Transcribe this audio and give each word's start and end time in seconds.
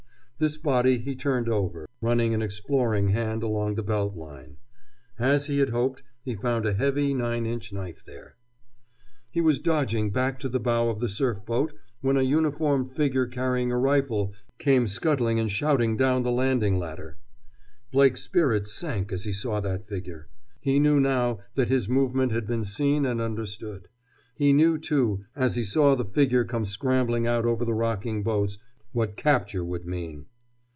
This 0.43 0.57
body 0.57 0.97
he 0.97 1.15
turned 1.15 1.47
over, 1.47 1.87
running 2.01 2.33
an 2.33 2.41
exploring 2.41 3.09
hand 3.09 3.43
along 3.43 3.75
the 3.75 3.83
belt 3.83 4.15
line. 4.15 4.57
As 5.19 5.45
he 5.45 5.59
had 5.59 5.69
hoped, 5.69 6.01
he 6.23 6.33
found 6.33 6.65
a 6.65 6.73
heavy 6.73 7.13
nine 7.13 7.45
inch 7.45 7.71
knife 7.71 8.03
there. 8.03 8.37
He 9.29 9.39
was 9.39 9.59
dodging 9.59 10.09
back 10.09 10.39
to 10.39 10.49
the 10.49 10.59
bow 10.59 10.89
of 10.89 10.99
the 10.99 11.07
surf 11.09 11.45
boat 11.45 11.73
when 11.99 12.17
a 12.17 12.23
uniformed 12.23 12.91
figure 12.95 13.27
carrying 13.27 13.71
a 13.71 13.77
rifle 13.77 14.33
came 14.57 14.87
scuttling 14.87 15.39
and 15.39 15.51
shouting 15.51 15.95
down 15.95 16.23
the 16.23 16.31
landing 16.31 16.79
ladder. 16.79 17.19
Blake's 17.91 18.23
spirits 18.23 18.73
sank 18.73 19.11
as 19.11 19.25
he 19.25 19.33
saw 19.33 19.59
that 19.59 19.87
figure. 19.87 20.27
He 20.59 20.79
knew 20.79 20.99
now 20.99 21.37
that 21.53 21.69
his 21.69 21.87
movement 21.87 22.31
had 22.31 22.47
been 22.47 22.65
seen 22.65 23.05
and 23.05 23.21
understood. 23.21 23.89
He 24.33 24.53
knew, 24.53 24.79
too, 24.79 25.23
as 25.35 25.53
he 25.53 25.63
saw 25.63 25.93
the 25.93 26.03
figure 26.03 26.45
come 26.45 26.65
scrambling 26.65 27.27
out 27.27 27.45
over 27.45 27.63
the 27.63 27.75
rocking 27.75 28.23
boats, 28.23 28.57
what 28.91 29.15
capture 29.15 29.63
would 29.63 29.85
mean. 29.85 30.25